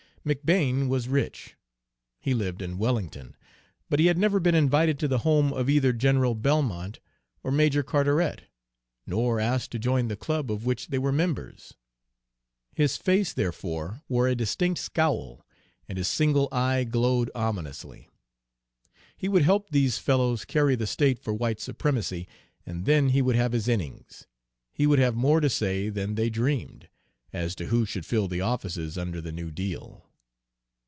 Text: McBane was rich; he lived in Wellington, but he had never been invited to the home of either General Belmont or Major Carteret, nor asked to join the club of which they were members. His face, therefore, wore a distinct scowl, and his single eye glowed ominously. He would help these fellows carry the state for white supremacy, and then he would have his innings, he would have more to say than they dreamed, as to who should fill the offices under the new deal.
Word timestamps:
McBane 0.23 0.87
was 0.87 1.07
rich; 1.07 1.55
he 2.19 2.35
lived 2.35 2.61
in 2.61 2.77
Wellington, 2.77 3.35
but 3.89 3.97
he 3.99 4.05
had 4.05 4.19
never 4.19 4.39
been 4.39 4.53
invited 4.53 4.99
to 4.99 5.07
the 5.07 5.17
home 5.25 5.51
of 5.51 5.67
either 5.67 5.91
General 5.93 6.35
Belmont 6.35 6.99
or 7.41 7.49
Major 7.51 7.81
Carteret, 7.81 8.43
nor 9.07 9.39
asked 9.39 9.71
to 9.71 9.79
join 9.79 10.09
the 10.09 10.15
club 10.15 10.51
of 10.51 10.63
which 10.63 10.89
they 10.89 10.99
were 10.99 11.11
members. 11.11 11.73
His 12.75 12.97
face, 12.97 13.33
therefore, 13.33 14.03
wore 14.07 14.27
a 14.27 14.35
distinct 14.35 14.79
scowl, 14.79 15.43
and 15.89 15.97
his 15.97 16.07
single 16.07 16.47
eye 16.51 16.83
glowed 16.83 17.31
ominously. 17.33 18.07
He 19.17 19.27
would 19.27 19.41
help 19.41 19.71
these 19.71 19.97
fellows 19.97 20.45
carry 20.45 20.75
the 20.75 20.85
state 20.85 21.17
for 21.17 21.33
white 21.33 21.59
supremacy, 21.59 22.27
and 22.63 22.85
then 22.85 23.09
he 23.09 23.23
would 23.23 23.35
have 23.37 23.53
his 23.53 23.67
innings, 23.67 24.27
he 24.71 24.85
would 24.85 24.99
have 24.99 25.15
more 25.15 25.39
to 25.41 25.49
say 25.49 25.89
than 25.89 26.13
they 26.13 26.29
dreamed, 26.29 26.89
as 27.33 27.55
to 27.55 27.65
who 27.65 27.87
should 27.87 28.05
fill 28.05 28.27
the 28.27 28.41
offices 28.41 28.99
under 28.99 29.19
the 29.19 29.31
new 29.31 29.49
deal. 29.49 30.05